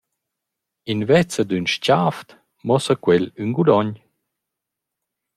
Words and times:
Invezza 0.93 1.43
d’ün 1.49 1.65
s-chavd 1.71 2.29
muossa 2.65 2.95
quel 3.03 3.25
ün 3.41 3.49
guadogn. 3.55 3.91